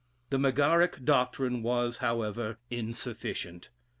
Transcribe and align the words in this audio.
The 0.31 0.39
Megaric 0.39 1.05
doctrine 1.05 1.61
was, 1.61 1.99
however, 1.99 2.57
insufficient. 2.71 3.69